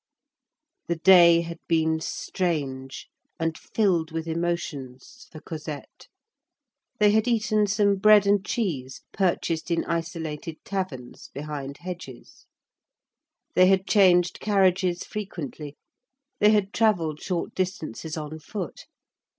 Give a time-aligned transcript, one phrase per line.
[0.87, 3.07] The day had been strange
[3.39, 6.07] and filled with emotions for Cosette.
[6.97, 12.47] They had eaten some bread and cheese purchased in isolated taverns, behind hedges;
[13.53, 15.77] they had changed carriages frequently;
[16.39, 18.87] they had travelled short distances on foot.